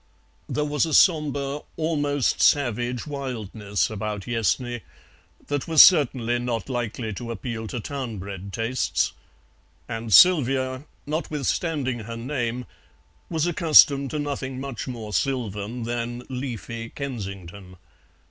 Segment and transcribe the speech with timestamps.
[0.49, 4.81] There was a sombre almost savage wildness about Yessney
[5.45, 9.13] that was certainly not likely to appeal to town bred tastes,
[9.87, 12.65] and Sylvia, notwithstanding her name,
[13.29, 17.75] was accustomed to nothing much more sylvan than "leafy Kensington."